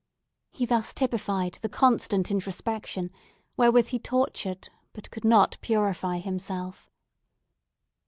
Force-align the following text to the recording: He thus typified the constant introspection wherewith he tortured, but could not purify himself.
He 0.49 0.65
thus 0.65 0.95
typified 0.95 1.59
the 1.61 1.69
constant 1.69 2.31
introspection 2.31 3.11
wherewith 3.55 3.89
he 3.89 3.99
tortured, 3.99 4.67
but 4.93 5.11
could 5.11 5.23
not 5.23 5.59
purify 5.61 6.17
himself. 6.17 6.89